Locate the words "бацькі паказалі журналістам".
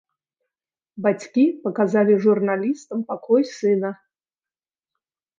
1.05-3.03